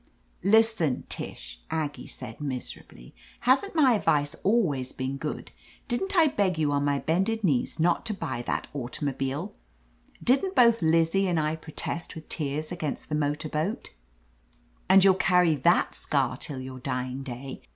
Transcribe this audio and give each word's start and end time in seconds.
"Listen, 0.43 1.03
Tish," 1.09 1.59
Aggie 1.69 2.07
said 2.07 2.41
miserably. 2.41 3.13
"Hasn't 3.41 3.75
my 3.75 3.93
advice 3.93 4.33
always 4.43 4.93
been 4.93 5.15
good? 5.17 5.51
Didn't 5.87 6.15
I 6.17 6.25
beg 6.25 6.57
you 6.57 6.71
on 6.71 6.83
my 6.83 6.97
bended 6.97 7.43
knees 7.43 7.79
not 7.79 8.03
to 8.07 8.15
buy 8.15 8.41
that 8.47 8.65
automobile? 8.73 9.53
Didn't 10.23 10.55
both 10.55 10.81
Lizzie 10.81 11.27
and 11.27 11.39
I 11.39 11.55
protest 11.55 12.15
with 12.15 12.29
tears 12.29 12.71
against 12.71 13.09
the 13.09 13.13
motor 13.13 13.47
boat, 13.49 13.91
and 14.89 15.03
you'll 15.03 15.13
12 15.13 15.23
l\ 15.23 15.25
i 15.25 15.37
OF 15.37 15.45
LETITIA 15.45 15.61
CARBERRY 15.61 15.63
carry 15.67 15.83
that 15.85 15.93
scar 15.93 16.35
till 16.37 16.59
your 16.59 16.79
dying 16.79 17.21
day. 17.21 17.61